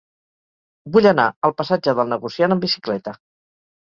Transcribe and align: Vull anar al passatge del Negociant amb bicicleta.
Vull 0.95 1.07
anar 1.09 1.25
al 1.49 1.53
passatge 1.59 1.93
del 1.99 2.09
Negociant 2.13 2.57
amb 2.57 2.65
bicicleta. 2.67 3.15